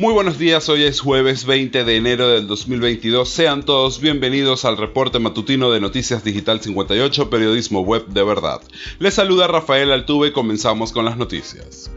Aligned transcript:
Muy 0.00 0.14
buenos 0.14 0.38
días, 0.38 0.70
hoy 0.70 0.84
es 0.84 1.02
jueves 1.02 1.44
20 1.44 1.84
de 1.84 1.96
enero 1.98 2.30
del 2.30 2.46
2022. 2.46 3.28
Sean 3.28 3.66
todos 3.66 4.00
bienvenidos 4.00 4.64
al 4.64 4.78
reporte 4.78 5.18
matutino 5.18 5.70
de 5.70 5.78
Noticias 5.78 6.24
Digital 6.24 6.62
58, 6.62 7.28
periodismo 7.28 7.82
web 7.82 8.06
de 8.06 8.22
verdad. 8.22 8.62
Les 8.98 9.12
saluda 9.12 9.46
Rafael 9.46 9.92
Altuve 9.92 10.28
y 10.28 10.32
comenzamos 10.32 10.92
con 10.92 11.04
las 11.04 11.18
noticias. 11.18 11.90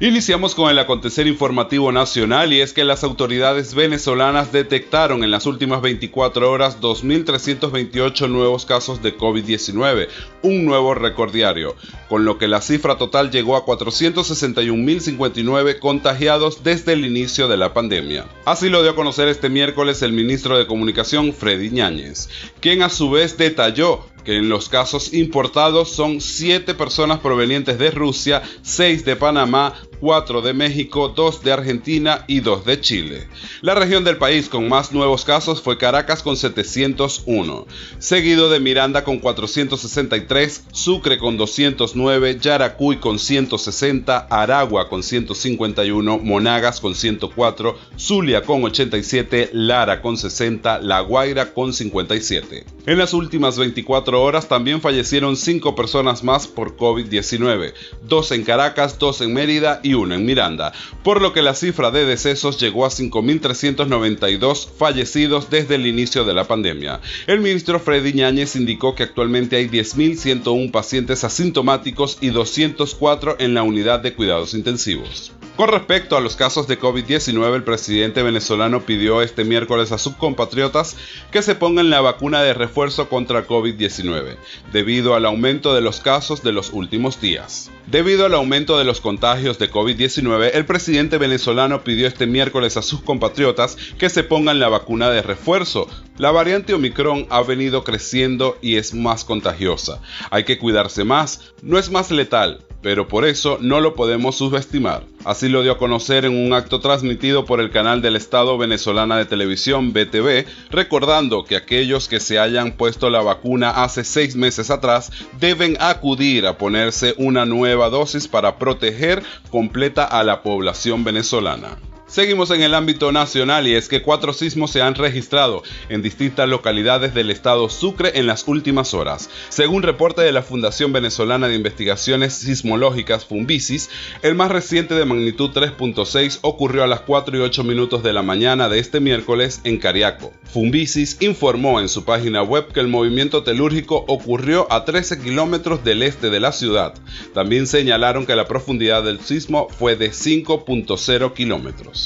Iniciamos 0.00 0.54
con 0.54 0.70
el 0.70 0.78
acontecer 0.78 1.26
informativo 1.26 1.90
nacional 1.90 2.52
y 2.52 2.60
es 2.60 2.72
que 2.72 2.84
las 2.84 3.02
autoridades 3.02 3.74
venezolanas 3.74 4.52
detectaron 4.52 5.24
en 5.24 5.32
las 5.32 5.44
últimas 5.44 5.82
24 5.82 6.48
horas 6.48 6.80
2.328 6.80 8.28
nuevos 8.28 8.64
casos 8.64 9.02
de 9.02 9.18
COVID-19, 9.18 10.06
un 10.42 10.64
nuevo 10.64 10.94
récord 10.94 11.32
diario, 11.32 11.74
con 12.08 12.24
lo 12.24 12.38
que 12.38 12.46
la 12.46 12.60
cifra 12.60 12.96
total 12.96 13.32
llegó 13.32 13.56
a 13.56 13.66
461.059 13.66 15.80
contagiados 15.80 16.62
desde 16.62 16.92
el 16.92 17.04
inicio 17.04 17.48
de 17.48 17.56
la 17.56 17.74
pandemia. 17.74 18.26
Así 18.44 18.68
lo 18.68 18.82
dio 18.82 18.92
a 18.92 18.96
conocer 18.96 19.26
este 19.26 19.48
miércoles 19.48 20.02
el 20.02 20.12
ministro 20.12 20.56
de 20.56 20.68
Comunicación 20.68 21.32
Freddy 21.32 21.70
Ñáñez, 21.70 22.28
quien 22.60 22.82
a 22.82 22.88
su 22.88 23.10
vez 23.10 23.36
detalló 23.36 24.04
que 24.28 24.36
en 24.36 24.50
los 24.50 24.68
casos 24.68 25.14
importados 25.14 25.90
son 25.90 26.20
7 26.20 26.74
personas 26.74 27.20
provenientes 27.20 27.78
de 27.78 27.90
Rusia, 27.90 28.42
6 28.60 29.06
de 29.06 29.16
Panamá, 29.16 29.72
4 30.00 30.42
de 30.42 30.54
México, 30.54 31.08
2 31.08 31.42
de 31.42 31.52
Argentina 31.52 32.24
y 32.26 32.40
2 32.40 32.64
de 32.64 32.80
Chile. 32.80 33.28
La 33.60 33.74
región 33.74 34.04
del 34.04 34.16
país 34.16 34.48
con 34.48 34.68
más 34.68 34.92
nuevos 34.92 35.24
casos 35.24 35.62
fue 35.62 35.78
Caracas 35.78 36.22
con 36.22 36.36
701, 36.36 37.66
seguido 37.98 38.50
de 38.50 38.60
Miranda 38.60 39.04
con 39.04 39.18
463, 39.18 40.64
Sucre 40.72 41.18
con 41.18 41.36
209, 41.36 42.38
Yaracuy 42.40 42.98
con 42.98 43.18
160, 43.18 44.18
Aragua 44.30 44.88
con 44.88 45.02
151, 45.02 46.18
Monagas 46.18 46.80
con 46.80 46.94
104, 46.94 47.76
Zulia 47.96 48.42
con 48.42 48.64
87, 48.64 49.50
Lara 49.52 50.00
con 50.00 50.16
60, 50.16 50.80
La 50.80 51.00
Guaira 51.00 51.52
con 51.52 51.72
57. 51.72 52.64
En 52.86 52.98
las 52.98 53.12
últimas 53.12 53.58
24 53.58 54.22
horas 54.22 54.48
también 54.48 54.80
fallecieron 54.80 55.36
5 55.36 55.74
personas 55.74 56.22
más 56.24 56.46
por 56.46 56.76
COVID-19, 56.76 57.74
2 58.02 58.32
en 58.32 58.44
Caracas, 58.44 58.98
2 58.98 59.20
en 59.22 59.34
Mérida 59.34 59.80
y 59.82 59.87
1 59.94 60.14
en 60.14 60.24
Miranda, 60.24 60.72
por 61.02 61.20
lo 61.20 61.32
que 61.32 61.42
la 61.42 61.54
cifra 61.54 61.90
de 61.90 62.04
decesos 62.04 62.60
llegó 62.60 62.86
a 62.86 62.90
5.392 62.90 64.68
fallecidos 64.76 65.50
desde 65.50 65.76
el 65.76 65.86
inicio 65.86 66.24
de 66.24 66.34
la 66.34 66.44
pandemia. 66.44 67.00
El 67.26 67.40
ministro 67.40 67.80
Freddy 67.80 68.12
Ñáñez 68.12 68.56
indicó 68.56 68.94
que 68.94 69.04
actualmente 69.04 69.56
hay 69.56 69.68
10.101 69.68 70.70
pacientes 70.70 71.24
asintomáticos 71.24 72.18
y 72.20 72.30
204 72.30 73.36
en 73.38 73.54
la 73.54 73.62
unidad 73.62 74.00
de 74.00 74.14
cuidados 74.14 74.54
intensivos. 74.54 75.32
Con 75.58 75.70
respecto 75.70 76.16
a 76.16 76.20
los 76.20 76.36
casos 76.36 76.68
de 76.68 76.78
COVID-19, 76.78 77.52
el 77.52 77.64
presidente 77.64 78.22
venezolano 78.22 78.82
pidió 78.82 79.22
este 79.22 79.42
miércoles 79.42 79.90
a 79.90 79.98
sus 79.98 80.14
compatriotas 80.14 80.96
que 81.32 81.42
se 81.42 81.56
pongan 81.56 81.90
la 81.90 82.00
vacuna 82.00 82.42
de 82.42 82.54
refuerzo 82.54 83.08
contra 83.08 83.44
COVID-19, 83.44 84.36
debido 84.72 85.16
al 85.16 85.26
aumento 85.26 85.74
de 85.74 85.80
los 85.80 85.98
casos 85.98 86.44
de 86.44 86.52
los 86.52 86.72
últimos 86.72 87.20
días. 87.20 87.72
Debido 87.88 88.24
al 88.24 88.34
aumento 88.34 88.78
de 88.78 88.84
los 88.84 89.00
contagios 89.00 89.58
de 89.58 89.68
COVID-19, 89.68 90.50
el 90.54 90.64
presidente 90.64 91.18
venezolano 91.18 91.82
pidió 91.82 92.06
este 92.06 92.28
miércoles 92.28 92.76
a 92.76 92.82
sus 92.82 93.02
compatriotas 93.02 93.76
que 93.98 94.10
se 94.10 94.22
pongan 94.22 94.60
la 94.60 94.68
vacuna 94.68 95.10
de 95.10 95.22
refuerzo. 95.22 95.88
La 96.18 96.32
variante 96.32 96.74
Omicron 96.74 97.26
ha 97.30 97.42
venido 97.42 97.84
creciendo 97.84 98.58
y 98.60 98.74
es 98.74 98.92
más 98.92 99.24
contagiosa. 99.24 100.02
Hay 100.32 100.42
que 100.42 100.58
cuidarse 100.58 101.04
más, 101.04 101.52
no 101.62 101.78
es 101.78 101.92
más 101.92 102.10
letal, 102.10 102.64
pero 102.82 103.06
por 103.06 103.24
eso 103.24 103.58
no 103.60 103.80
lo 103.80 103.94
podemos 103.94 104.36
subestimar. 104.36 105.04
Así 105.24 105.48
lo 105.48 105.62
dio 105.62 105.70
a 105.70 105.78
conocer 105.78 106.24
en 106.24 106.36
un 106.36 106.54
acto 106.54 106.80
transmitido 106.80 107.44
por 107.44 107.60
el 107.60 107.70
canal 107.70 108.02
del 108.02 108.16
Estado 108.16 108.58
venezolana 108.58 109.16
de 109.16 109.26
televisión 109.26 109.92
BTV, 109.92 110.44
recordando 110.70 111.44
que 111.44 111.54
aquellos 111.54 112.08
que 112.08 112.18
se 112.18 112.40
hayan 112.40 112.72
puesto 112.72 113.10
la 113.10 113.22
vacuna 113.22 113.84
hace 113.84 114.02
seis 114.02 114.34
meses 114.34 114.70
atrás 114.70 115.12
deben 115.38 115.76
acudir 115.78 116.48
a 116.48 116.58
ponerse 116.58 117.14
una 117.18 117.46
nueva 117.46 117.90
dosis 117.90 118.26
para 118.26 118.58
proteger 118.58 119.22
completa 119.50 120.04
a 120.04 120.24
la 120.24 120.42
población 120.42 121.04
venezolana. 121.04 121.78
Seguimos 122.08 122.50
en 122.50 122.62
el 122.62 122.72
ámbito 122.72 123.12
nacional 123.12 123.68
y 123.68 123.74
es 123.74 123.86
que 123.86 124.00
cuatro 124.00 124.32
sismos 124.32 124.70
se 124.70 124.80
han 124.80 124.94
registrado 124.94 125.62
en 125.90 126.00
distintas 126.00 126.48
localidades 126.48 127.12
del 127.12 127.30
estado 127.30 127.68
Sucre 127.68 128.18
en 128.18 128.26
las 128.26 128.48
últimas 128.48 128.94
horas. 128.94 129.28
Según 129.50 129.82
reporte 129.82 130.22
de 130.22 130.32
la 130.32 130.40
Fundación 130.40 130.90
Venezolana 130.90 131.48
de 131.48 131.54
Investigaciones 131.54 132.32
Sismológicas 132.32 133.26
Fumbisis, 133.26 133.90
el 134.22 134.34
más 134.34 134.50
reciente 134.50 134.94
de 134.94 135.04
magnitud 135.04 135.50
3.6 135.50 136.38
ocurrió 136.40 136.82
a 136.82 136.86
las 136.86 137.00
4 137.02 137.36
y 137.36 137.40
8 137.42 137.62
minutos 137.62 138.02
de 138.02 138.14
la 138.14 138.22
mañana 138.22 138.70
de 138.70 138.78
este 138.78 139.00
miércoles 139.00 139.60
en 139.64 139.76
Cariaco. 139.76 140.32
Fumbisis 140.44 141.18
informó 141.20 141.78
en 141.78 141.90
su 141.90 142.06
página 142.06 142.42
web 142.42 142.72
que 142.72 142.80
el 142.80 142.88
movimiento 142.88 143.42
telúrgico 143.42 144.06
ocurrió 144.08 144.66
a 144.72 144.86
13 144.86 145.20
kilómetros 145.20 145.84
del 145.84 146.02
este 146.02 146.30
de 146.30 146.40
la 146.40 146.52
ciudad. 146.52 146.94
También 147.34 147.66
señalaron 147.66 148.24
que 148.24 148.34
la 148.34 148.48
profundidad 148.48 149.02
del 149.02 149.20
sismo 149.20 149.68
fue 149.78 149.94
de 149.94 150.10
5.0 150.10 151.34
kilómetros. 151.34 151.97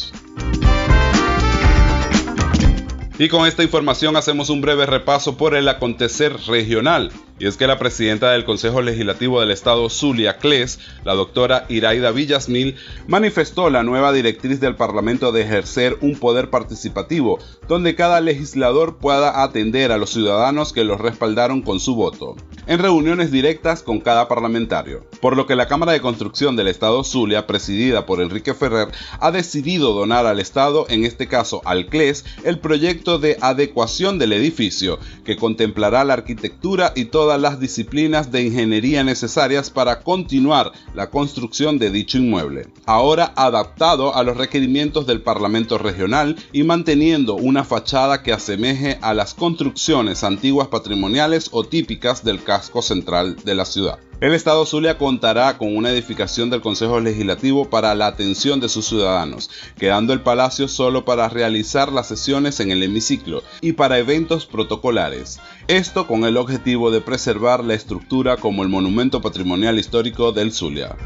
Y 3.18 3.28
con 3.28 3.46
esta 3.46 3.62
información 3.62 4.16
hacemos 4.16 4.50
un 4.50 4.60
breve 4.60 4.84
repaso 4.84 5.36
por 5.36 5.54
el 5.54 5.68
acontecer 5.68 6.34
regional. 6.48 7.12
Y 7.38 7.46
es 7.46 7.56
que 7.56 7.66
la 7.66 7.78
presidenta 7.78 8.30
del 8.30 8.44
Consejo 8.44 8.82
Legislativo 8.82 9.40
del 9.40 9.50
Estado 9.50 9.88
Zulia 9.90 10.38
Cles, 10.38 10.80
la 11.04 11.14
doctora 11.14 11.66
Iraida 11.68 12.10
Villasmil, 12.10 12.74
manifestó 13.06 13.68
la 13.68 13.82
nueva 13.82 14.12
directriz 14.12 14.60
del 14.60 14.76
Parlamento 14.76 15.30
de 15.30 15.42
ejercer 15.42 15.98
un 16.00 16.16
poder 16.16 16.50
participativo, 16.50 17.38
donde 17.68 17.94
cada 17.94 18.20
legislador 18.20 18.98
pueda 18.98 19.42
atender 19.42 19.92
a 19.92 19.98
los 19.98 20.10
ciudadanos 20.10 20.72
que 20.72 20.84
los 20.84 21.00
respaldaron 21.00 21.62
con 21.62 21.80
su 21.80 21.94
voto, 21.94 22.36
en 22.66 22.78
reuniones 22.78 23.30
directas 23.30 23.82
con 23.82 24.00
cada 24.00 24.28
parlamentario. 24.28 25.04
Por 25.20 25.36
lo 25.36 25.46
que 25.46 25.56
la 25.56 25.68
Cámara 25.68 25.92
de 25.92 26.00
Construcción 26.00 26.56
del 26.56 26.68
Estado 26.68 27.04
Zulia, 27.04 27.46
presidida 27.46 28.06
por 28.06 28.20
Enrique 28.20 28.54
Ferrer, 28.54 28.88
ha 29.20 29.30
decidido 29.30 29.92
donar 29.92 30.26
al 30.26 30.40
Estado, 30.40 30.86
en 30.88 31.04
este 31.04 31.26
caso 31.26 31.62
al 31.64 31.86
CLES, 31.86 32.24
el 32.44 32.58
proyecto 32.58 33.18
de 33.18 33.36
adecuación 33.40 34.18
del 34.18 34.32
edificio, 34.32 34.98
que 35.24 35.36
contemplará 35.36 36.04
la 36.04 36.14
arquitectura 36.14 36.92
y 36.94 37.06
toda 37.06 37.38
las 37.38 37.60
disciplinas 37.60 38.32
de 38.32 38.42
ingeniería 38.42 39.04
necesarias 39.04 39.70
para 39.70 40.00
continuar 40.00 40.72
la 40.94 41.10
construcción 41.10 41.78
de 41.78 41.90
dicho 41.90 42.18
inmueble, 42.18 42.68
ahora 42.86 43.32
adaptado 43.36 44.14
a 44.14 44.22
los 44.22 44.36
requerimientos 44.36 45.06
del 45.06 45.22
Parlamento 45.22 45.78
Regional 45.78 46.36
y 46.52 46.62
manteniendo 46.62 47.34
una 47.34 47.64
fachada 47.64 48.22
que 48.22 48.32
asemeje 48.32 48.98
a 49.02 49.14
las 49.14 49.34
construcciones 49.34 50.24
antiguas 50.24 50.68
patrimoniales 50.68 51.48
o 51.52 51.64
típicas 51.64 52.24
del 52.24 52.42
central 52.60 53.36
de 53.44 53.54
la 53.54 53.64
ciudad. 53.64 53.98
El 54.20 54.34
Estado 54.34 54.64
Zulia 54.66 54.98
contará 54.98 55.58
con 55.58 55.76
una 55.76 55.90
edificación 55.90 56.48
del 56.48 56.60
Consejo 56.60 57.00
Legislativo 57.00 57.68
para 57.68 57.92
la 57.96 58.06
atención 58.06 58.60
de 58.60 58.68
sus 58.68 58.86
ciudadanos, 58.86 59.50
quedando 59.76 60.12
el 60.12 60.20
Palacio 60.20 60.68
solo 60.68 61.04
para 61.04 61.28
realizar 61.28 61.90
las 61.90 62.06
sesiones 62.06 62.60
en 62.60 62.70
el 62.70 62.84
hemiciclo 62.84 63.42
y 63.60 63.72
para 63.72 63.98
eventos 63.98 64.46
protocolares. 64.46 65.40
Esto 65.66 66.06
con 66.06 66.24
el 66.24 66.36
objetivo 66.36 66.92
de 66.92 67.00
preservar 67.00 67.64
la 67.64 67.74
estructura 67.74 68.36
como 68.36 68.62
el 68.62 68.68
monumento 68.68 69.20
patrimonial 69.20 69.80
histórico 69.80 70.30
del 70.30 70.52
Zulia. 70.52 70.96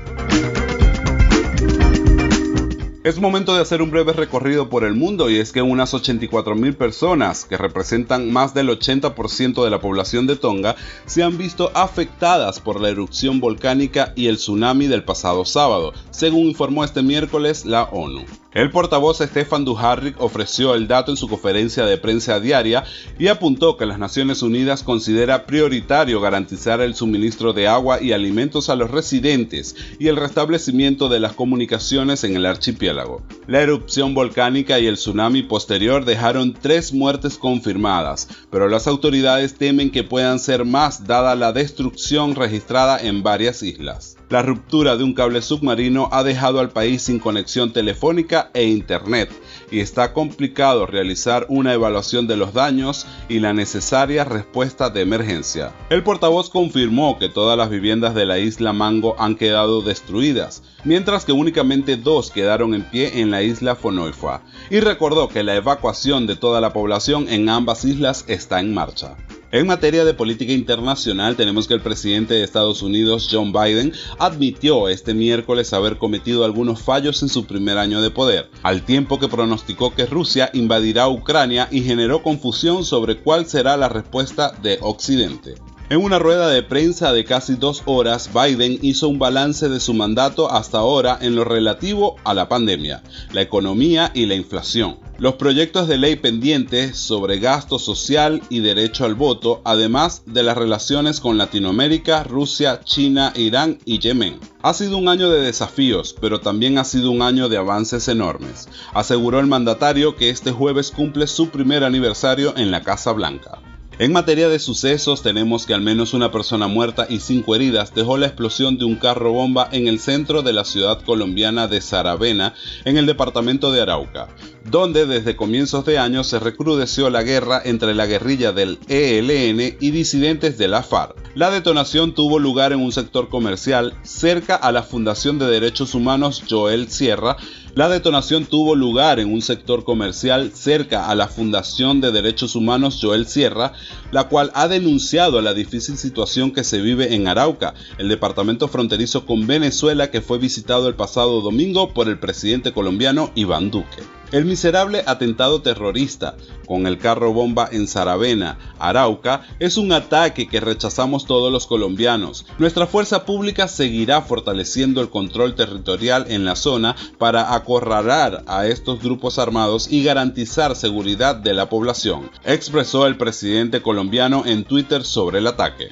Es 3.06 3.20
momento 3.20 3.54
de 3.54 3.62
hacer 3.62 3.82
un 3.82 3.92
breve 3.92 4.12
recorrido 4.14 4.68
por 4.68 4.82
el 4.82 4.94
mundo 4.94 5.30
y 5.30 5.36
es 5.36 5.52
que 5.52 5.62
unas 5.62 5.94
84.000 5.94 6.74
personas, 6.74 7.44
que 7.44 7.56
representan 7.56 8.32
más 8.32 8.52
del 8.52 8.68
80% 8.68 9.62
de 9.62 9.70
la 9.70 9.78
población 9.78 10.26
de 10.26 10.34
Tonga, 10.34 10.74
se 11.04 11.22
han 11.22 11.38
visto 11.38 11.70
afectadas 11.74 12.58
por 12.58 12.80
la 12.80 12.88
erupción 12.88 13.38
volcánica 13.38 14.12
y 14.16 14.26
el 14.26 14.38
tsunami 14.38 14.88
del 14.88 15.04
pasado 15.04 15.44
sábado, 15.44 15.92
según 16.10 16.48
informó 16.48 16.82
este 16.82 17.04
miércoles 17.04 17.64
la 17.64 17.84
ONU. 17.84 18.24
El 18.56 18.70
portavoz 18.70 19.18
Stefan 19.18 19.66
Dujarric 19.66 20.18
ofreció 20.18 20.74
el 20.74 20.88
dato 20.88 21.10
en 21.10 21.18
su 21.18 21.28
conferencia 21.28 21.84
de 21.84 21.98
prensa 21.98 22.40
diaria 22.40 22.84
y 23.18 23.26
apuntó 23.28 23.76
que 23.76 23.84
las 23.84 23.98
Naciones 23.98 24.40
Unidas 24.40 24.82
considera 24.82 25.44
prioritario 25.44 26.22
garantizar 26.22 26.80
el 26.80 26.94
suministro 26.94 27.52
de 27.52 27.68
agua 27.68 28.00
y 28.00 28.12
alimentos 28.12 28.70
a 28.70 28.74
los 28.74 28.90
residentes 28.90 29.76
y 29.98 30.08
el 30.08 30.16
restablecimiento 30.16 31.10
de 31.10 31.20
las 31.20 31.34
comunicaciones 31.34 32.24
en 32.24 32.34
el 32.34 32.46
archipiélago. 32.46 33.20
La 33.46 33.60
erupción 33.60 34.14
volcánica 34.14 34.78
y 34.78 34.86
el 34.86 34.94
tsunami 34.94 35.42
posterior 35.42 36.06
dejaron 36.06 36.54
tres 36.54 36.94
muertes 36.94 37.36
confirmadas, 37.36 38.26
pero 38.50 38.70
las 38.70 38.86
autoridades 38.86 39.56
temen 39.56 39.90
que 39.90 40.02
puedan 40.02 40.38
ser 40.38 40.64
más 40.64 41.06
dada 41.06 41.34
la 41.34 41.52
destrucción 41.52 42.34
registrada 42.34 42.98
en 43.02 43.22
varias 43.22 43.62
islas. 43.62 44.16
La 44.28 44.42
ruptura 44.42 44.96
de 44.96 45.04
un 45.04 45.14
cable 45.14 45.40
submarino 45.40 46.08
ha 46.10 46.24
dejado 46.24 46.58
al 46.58 46.70
país 46.70 47.02
sin 47.02 47.20
conexión 47.20 47.72
telefónica 47.72 48.50
e 48.54 48.64
internet 48.64 49.30
y 49.70 49.78
está 49.78 50.12
complicado 50.12 50.84
realizar 50.84 51.46
una 51.48 51.72
evaluación 51.72 52.26
de 52.26 52.36
los 52.36 52.52
daños 52.52 53.06
y 53.28 53.38
la 53.38 53.52
necesaria 53.52 54.24
respuesta 54.24 54.90
de 54.90 55.02
emergencia. 55.02 55.72
El 55.90 56.02
portavoz 56.02 56.50
confirmó 56.50 57.20
que 57.20 57.28
todas 57.28 57.56
las 57.56 57.70
viviendas 57.70 58.16
de 58.16 58.26
la 58.26 58.40
isla 58.40 58.72
Mango 58.72 59.14
han 59.20 59.36
quedado 59.36 59.80
destruidas, 59.80 60.64
mientras 60.82 61.24
que 61.24 61.30
únicamente 61.30 61.96
dos 61.96 62.32
quedaron 62.32 62.74
en 62.74 62.82
pie 62.82 63.20
en 63.20 63.30
la 63.30 63.42
isla 63.42 63.76
Fonoifa, 63.76 64.42
y 64.70 64.80
recordó 64.80 65.28
que 65.28 65.44
la 65.44 65.54
evacuación 65.54 66.26
de 66.26 66.34
toda 66.34 66.60
la 66.60 66.72
población 66.72 67.28
en 67.28 67.48
ambas 67.48 67.84
islas 67.84 68.24
está 68.26 68.58
en 68.58 68.74
marcha. 68.74 69.16
En 69.52 69.68
materia 69.68 70.04
de 70.04 70.12
política 70.12 70.52
internacional 70.52 71.36
tenemos 71.36 71.68
que 71.68 71.74
el 71.74 71.80
presidente 71.80 72.34
de 72.34 72.42
Estados 72.42 72.82
Unidos, 72.82 73.28
John 73.30 73.52
Biden, 73.52 73.92
admitió 74.18 74.88
este 74.88 75.14
miércoles 75.14 75.72
haber 75.72 75.98
cometido 75.98 76.44
algunos 76.44 76.82
fallos 76.82 77.22
en 77.22 77.28
su 77.28 77.46
primer 77.46 77.78
año 77.78 78.02
de 78.02 78.10
poder, 78.10 78.50
al 78.64 78.82
tiempo 78.82 79.20
que 79.20 79.28
pronosticó 79.28 79.94
que 79.94 80.06
Rusia 80.06 80.50
invadirá 80.52 81.08
Ucrania 81.08 81.68
y 81.70 81.82
generó 81.82 82.24
confusión 82.24 82.84
sobre 82.84 83.18
cuál 83.18 83.46
será 83.46 83.76
la 83.76 83.88
respuesta 83.88 84.50
de 84.62 84.78
Occidente. 84.80 85.54
En 85.88 86.02
una 86.02 86.18
rueda 86.18 86.48
de 86.48 86.64
prensa 86.64 87.12
de 87.12 87.24
casi 87.24 87.54
dos 87.54 87.84
horas, 87.86 88.30
Biden 88.34 88.80
hizo 88.82 89.08
un 89.08 89.20
balance 89.20 89.68
de 89.68 89.78
su 89.78 89.94
mandato 89.94 90.50
hasta 90.50 90.78
ahora 90.78 91.16
en 91.20 91.36
lo 91.36 91.44
relativo 91.44 92.16
a 92.24 92.34
la 92.34 92.48
pandemia, 92.48 93.04
la 93.32 93.42
economía 93.42 94.10
y 94.12 94.26
la 94.26 94.34
inflación, 94.34 94.98
los 95.18 95.34
proyectos 95.36 95.88
de 95.88 95.96
ley 95.96 96.16
pendientes 96.16 96.98
sobre 96.98 97.38
gasto 97.38 97.78
social 97.78 98.42
y 98.50 98.60
derecho 98.60 99.04
al 99.04 99.14
voto, 99.14 99.62
además 99.64 100.22
de 100.26 100.42
las 100.42 100.58
relaciones 100.58 101.20
con 101.20 101.38
Latinoamérica, 101.38 102.22
Rusia, 102.24 102.80
China, 102.84 103.32
Irán 103.34 103.78
y 103.84 103.98
Yemen. 103.98 104.38
Ha 104.62 104.74
sido 104.74 104.98
un 104.98 105.08
año 105.08 105.30
de 105.30 105.40
desafíos, 105.40 106.14
pero 106.20 106.40
también 106.40 106.76
ha 106.78 106.84
sido 106.84 107.10
un 107.10 107.22
año 107.22 107.48
de 107.48 107.56
avances 107.56 108.08
enormes, 108.08 108.68
aseguró 108.92 109.40
el 109.40 109.46
mandatario 109.46 110.16
que 110.16 110.28
este 110.28 110.52
jueves 110.52 110.90
cumple 110.90 111.26
su 111.26 111.48
primer 111.48 111.84
aniversario 111.84 112.54
en 112.56 112.70
la 112.70 112.82
Casa 112.82 113.12
Blanca. 113.12 113.62
En 113.98 114.12
materia 114.12 114.50
de 114.50 114.58
sucesos, 114.58 115.22
tenemos 115.22 115.64
que 115.64 115.72
al 115.72 115.80
menos 115.80 116.12
una 116.12 116.30
persona 116.30 116.66
muerta 116.66 117.06
y 117.08 117.20
cinco 117.20 117.54
heridas 117.54 117.94
dejó 117.94 118.18
la 118.18 118.26
explosión 118.26 118.76
de 118.76 118.84
un 118.84 118.96
carro 118.96 119.32
bomba 119.32 119.70
en 119.72 119.88
el 119.88 120.00
centro 120.00 120.42
de 120.42 120.52
la 120.52 120.66
ciudad 120.66 121.00
colombiana 121.00 121.66
de 121.66 121.80
Saravena, 121.80 122.52
en 122.84 122.98
el 122.98 123.06
departamento 123.06 123.72
de 123.72 123.80
Arauca, 123.80 124.28
donde 124.70 125.06
desde 125.06 125.36
comienzos 125.36 125.84
de 125.84 125.98
año 125.98 126.24
se 126.24 126.38
recrudeció 126.38 127.10
la 127.10 127.22
guerra 127.22 127.60
entre 127.64 127.94
la 127.94 128.06
guerrilla 128.06 128.52
del 128.52 128.78
ELN 128.88 129.76
y 129.80 129.90
disidentes 129.90 130.58
de 130.58 130.68
la 130.68 130.82
FARC. 130.82 131.16
La 131.34 131.50
detonación 131.50 132.14
tuvo 132.14 132.38
lugar 132.38 132.72
en 132.72 132.80
un 132.80 132.92
sector 132.92 133.28
comercial 133.28 133.94
cerca 134.02 134.56
a 134.56 134.72
la 134.72 134.82
Fundación 134.82 135.38
de 135.38 135.46
Derechos 135.46 135.94
Humanos 135.94 136.42
Joel 136.48 136.88
Sierra, 136.88 137.36
la 137.76 137.90
detonación 137.90 138.46
tuvo 138.46 138.74
lugar 138.74 139.20
en 139.20 139.30
un 139.30 139.42
sector 139.42 139.84
comercial 139.84 140.50
cerca 140.54 141.10
a 141.10 141.14
la 141.14 141.28
Fundación 141.28 142.00
de 142.00 142.10
Derechos 142.10 142.56
Humanos 142.56 142.98
Joel 143.02 143.26
Sierra, 143.26 143.74
la 144.12 144.28
cual 144.28 144.50
ha 144.54 144.66
denunciado 144.66 145.42
la 145.42 145.52
difícil 145.52 145.98
situación 145.98 146.52
que 146.52 146.64
se 146.64 146.80
vive 146.80 147.14
en 147.14 147.28
Arauca, 147.28 147.74
el 147.98 148.08
departamento 148.08 148.68
fronterizo 148.68 149.26
con 149.26 149.46
Venezuela 149.46 150.10
que 150.10 150.22
fue 150.22 150.38
visitado 150.38 150.88
el 150.88 150.94
pasado 150.94 151.42
domingo 151.42 151.92
por 151.92 152.08
el 152.08 152.18
presidente 152.18 152.72
colombiano 152.72 153.30
Iván 153.34 153.70
Duque. 153.70 154.15
El 154.32 154.44
miserable 154.44 155.04
atentado 155.06 155.62
terrorista 155.62 156.36
con 156.66 156.88
el 156.88 156.98
carro 156.98 157.32
bomba 157.32 157.68
en 157.70 157.86
Saravena, 157.86 158.58
Arauca, 158.80 159.46
es 159.60 159.76
un 159.76 159.92
ataque 159.92 160.48
que 160.48 160.58
rechazamos 160.58 161.26
todos 161.26 161.52
los 161.52 161.66
colombianos. 161.68 162.44
Nuestra 162.58 162.88
fuerza 162.88 163.24
pública 163.24 163.68
seguirá 163.68 164.22
fortaleciendo 164.22 165.00
el 165.00 165.10
control 165.10 165.54
territorial 165.54 166.26
en 166.28 166.44
la 166.44 166.56
zona 166.56 166.96
para 167.18 167.54
acorralar 167.54 168.42
a 168.48 168.66
estos 168.66 169.00
grupos 169.00 169.38
armados 169.38 169.86
y 169.92 170.02
garantizar 170.02 170.74
seguridad 170.74 171.36
de 171.36 171.54
la 171.54 171.68
población, 171.68 172.28
expresó 172.44 173.06
el 173.06 173.16
presidente 173.16 173.80
colombiano 173.80 174.42
en 174.44 174.64
Twitter 174.64 175.04
sobre 175.04 175.38
el 175.38 175.46
ataque. 175.46 175.90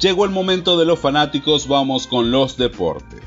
Llegó 0.00 0.24
el 0.24 0.30
momento 0.30 0.78
de 0.78 0.86
los 0.86 0.98
fanáticos, 0.98 1.68
vamos 1.68 2.06
con 2.06 2.30
los 2.30 2.56
deportes. 2.56 3.19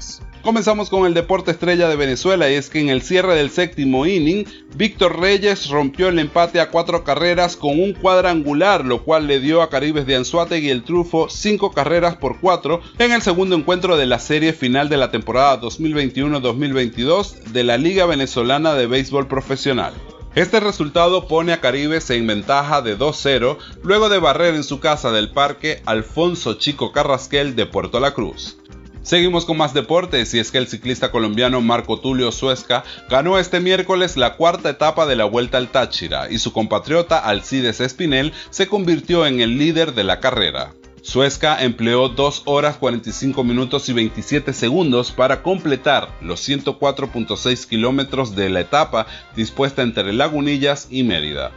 Comenzamos 0.44 0.90
con 0.90 1.06
el 1.06 1.14
deporte 1.14 1.52
estrella 1.52 1.88
de 1.88 1.96
Venezuela 1.96 2.52
y 2.52 2.56
es 2.56 2.70
que 2.70 2.82
en 2.82 2.90
el 2.90 3.02
cierre 3.02 3.34
del 3.34 3.50
séptimo 3.50 4.06
inning, 4.06 4.44
Víctor 4.76 5.18
Reyes 5.18 5.70
rompió 5.70 6.10
el 6.10 6.20
empate 6.20 6.60
a 6.60 6.70
cuatro 6.70 7.06
carreras 7.06 7.56
con 7.56 7.80
un 7.80 7.94
cuadrangular, 7.94 8.84
lo 8.84 9.04
cual 9.04 9.26
le 9.26 9.40
dio 9.40 9.62
a 9.62 9.70
Caribes 9.70 10.06
de 10.06 10.18
Anzuategui 10.18 10.70
el 10.70 10.84
trufo 10.84 11.30
cinco 11.30 11.72
carreras 11.72 12.18
por 12.18 12.42
cuatro 12.42 12.82
en 13.00 13.14
el 13.14 13.22
segundo 13.22 13.56
encuentro 13.56 13.96
de 13.96 14.06
la 14.06 14.20
serie 14.20 14.52
final 14.52 14.90
de 14.90 14.98
la 14.98 15.12
temporada 15.12 15.62
2021-2022 15.62 17.44
de 17.54 17.64
la 17.64 17.78
Liga 17.78 18.06
Venezolana 18.06 18.74
de 18.74 18.88
Béisbol 18.88 19.30
Profesional. 19.30 19.94
Este 20.36 20.60
resultado 20.60 21.30
pone 21.30 21.54
a 21.54 21.62
Caribes 21.62 22.10
en 22.10 22.28
ventaja 22.28 22.82
de 22.82 22.98
2-0 23.00 23.58
luego 23.82 24.10
de 24.10 24.20
barrer 24.20 24.56
en 24.56 24.66
su 24.66 24.82
casa 24.82 25.14
del 25.14 25.32
parque 25.32 25.82
Alfonso 25.86 26.56
Chico 26.56 26.92
Carrasquel 26.92 27.56
de 27.56 27.66
Puerto 27.66 28.02
La 28.02 28.14
Cruz. 28.14 28.58
Seguimos 29.04 29.44
con 29.44 29.58
más 29.58 29.74
deportes 29.74 30.34
y 30.34 30.40
es 30.40 30.50
que 30.50 30.58
el 30.58 30.68
ciclista 30.68 31.12
colombiano 31.12 31.60
Marco 31.60 32.00
Tulio 32.00 32.32
Suezca 32.32 32.86
ganó 33.10 33.38
este 33.38 33.60
miércoles 33.60 34.16
la 34.16 34.38
cuarta 34.38 34.70
etapa 34.70 35.06
de 35.06 35.18
la 35.18 35.26
Vuelta 35.26 35.58
al 35.58 35.68
Táchira 35.68 36.32
y 36.32 36.40
su 36.40 36.54
compatriota 36.54 37.20
Alcides 37.20 37.82
Espinel 37.82 38.32
se 38.50 38.68
convirtió 38.68 39.26
en 39.26 39.42
el 39.42 39.58
líder 39.58 39.94
de 39.94 40.06
la 40.06 40.22
carrera. 40.22 40.74
Suezca 41.02 41.62
empleó 41.62 42.08
2 42.08 42.44
horas 42.46 42.78
45 42.78 43.44
minutos 43.44 43.90
y 43.90 43.94
27 43.94 44.54
segundos 44.54 45.12
para 45.12 45.44
completar 45.44 46.08
los 46.22 46.48
104.6 46.48 47.68
kilómetros 47.68 48.38
de 48.38 48.50
la 48.50 48.62
etapa 48.62 49.06
dispuesta 49.36 49.82
entre 49.82 50.14
Lagunillas 50.14 50.88
y 50.90 51.04
Mérida. 51.04 51.52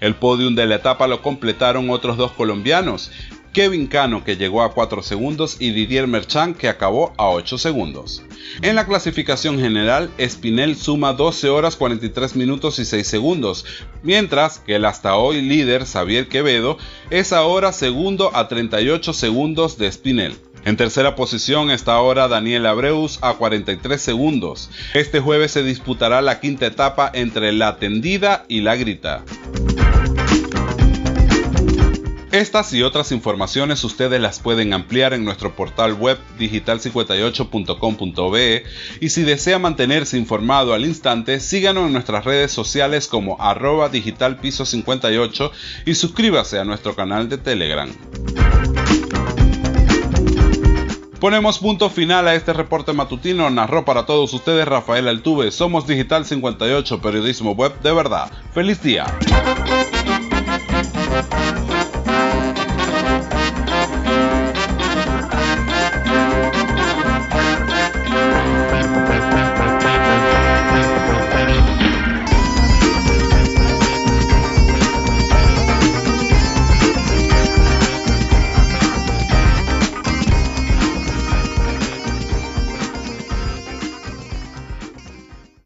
El 0.00 0.14
podium 0.14 0.54
de 0.54 0.66
la 0.66 0.76
etapa 0.76 1.06
lo 1.06 1.22
completaron 1.22 1.88
otros 1.88 2.18
dos 2.18 2.32
colombianos, 2.32 3.10
Kevin 3.56 3.86
Cano 3.86 4.22
que 4.22 4.36
llegó 4.36 4.62
a 4.62 4.72
4 4.72 5.02
segundos 5.02 5.56
y 5.58 5.70
Didier 5.70 6.06
Merchant 6.06 6.58
que 6.58 6.68
acabó 6.68 7.14
a 7.16 7.30
8 7.30 7.56
segundos. 7.56 8.22
En 8.60 8.76
la 8.76 8.84
clasificación 8.84 9.58
general, 9.58 10.10
Spinel 10.20 10.76
suma 10.76 11.14
12 11.14 11.48
horas 11.48 11.74
43 11.74 12.36
minutos 12.36 12.78
y 12.78 12.84
6 12.84 13.06
segundos, 13.06 13.64
mientras 14.02 14.58
que 14.58 14.74
el 14.74 14.84
hasta 14.84 15.16
hoy 15.16 15.40
líder 15.40 15.86
Xavier 15.86 16.28
Quevedo 16.28 16.76
es 17.08 17.32
ahora 17.32 17.72
segundo 17.72 18.30
a 18.36 18.46
38 18.46 19.14
segundos 19.14 19.78
de 19.78 19.90
Spinel. 19.90 20.36
En 20.66 20.76
tercera 20.76 21.14
posición 21.14 21.70
está 21.70 21.94
ahora 21.94 22.28
Daniel 22.28 22.66
Abreus 22.66 23.20
a 23.22 23.34
43 23.34 23.98
segundos. 23.98 24.68
Este 24.92 25.20
jueves 25.20 25.52
se 25.52 25.62
disputará 25.62 26.20
la 26.20 26.40
quinta 26.40 26.66
etapa 26.66 27.10
entre 27.14 27.52
la 27.52 27.78
tendida 27.78 28.44
y 28.48 28.60
la 28.60 28.76
grita. 28.76 29.24
Estas 32.36 32.72
y 32.74 32.82
otras 32.82 33.12
informaciones 33.12 33.82
ustedes 33.82 34.20
las 34.20 34.40
pueden 34.40 34.74
ampliar 34.74 35.14
en 35.14 35.24
nuestro 35.24 35.56
portal 35.56 35.94
web 35.94 36.18
digital58.com.be 36.38 38.62
y 39.00 39.08
si 39.08 39.22
desea 39.22 39.58
mantenerse 39.58 40.18
informado 40.18 40.74
al 40.74 40.84
instante, 40.84 41.40
síganos 41.40 41.86
en 41.86 41.94
nuestras 41.94 42.26
redes 42.26 42.52
sociales 42.52 43.06
como 43.06 43.40
arroba 43.40 43.90
digitalpiso58 43.90 45.50
y 45.86 45.94
suscríbase 45.94 46.58
a 46.58 46.66
nuestro 46.66 46.94
canal 46.94 47.30
de 47.30 47.38
Telegram. 47.38 47.90
Ponemos 51.18 51.58
punto 51.58 51.88
final 51.88 52.28
a 52.28 52.34
este 52.34 52.52
reporte 52.52 52.92
matutino. 52.92 53.48
Narró 53.48 53.86
para 53.86 54.04
todos 54.04 54.34
ustedes 54.34 54.68
Rafael 54.68 55.08
Altuve. 55.08 55.50
Somos 55.50 55.86
Digital 55.86 56.26
58, 56.26 57.00
periodismo 57.00 57.52
web 57.52 57.80
de 57.80 57.94
verdad. 57.94 58.30
¡Feliz 58.52 58.82
día! 58.82 59.06